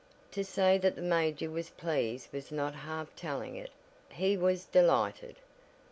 [0.31, 3.69] To say that the major was pleased was not half telling it
[4.09, 5.35] he was delighted.